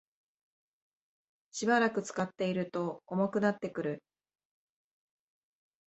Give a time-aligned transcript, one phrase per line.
[1.51, 4.03] しばらく使っていると重くなってくる